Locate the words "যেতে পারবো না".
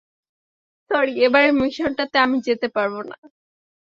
2.47-3.17